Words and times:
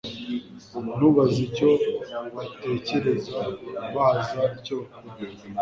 Ntubaze 0.95 1.39
icyo 1.47 1.69
batekereza 2.33 3.39
Baza 3.93 4.41
icyo 4.57 4.75
bakora 5.03 5.41